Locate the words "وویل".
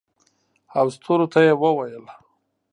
1.61-2.05